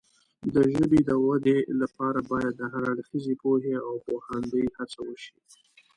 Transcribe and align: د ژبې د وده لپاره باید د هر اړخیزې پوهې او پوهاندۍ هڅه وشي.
د 0.53 0.55
ژبې 0.73 0.99
د 1.09 1.11
وده 1.25 1.57
لپاره 1.81 2.19
باید 2.31 2.53
د 2.57 2.61
هر 2.73 2.83
اړخیزې 2.91 3.33
پوهې 3.43 3.75
او 3.87 3.93
پوهاندۍ 4.05 4.65
هڅه 4.77 4.99
وشي. 5.07 5.35